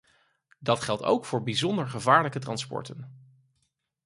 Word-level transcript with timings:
Dat 0.59 0.79
geldt 0.81 1.03
ook 1.03 1.25
voor 1.25 1.43
bijzonder 1.43 1.87
gevaarlijke 1.89 2.39
transporten. 2.39 3.17